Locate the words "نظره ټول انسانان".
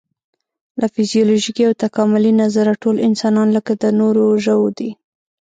2.43-3.47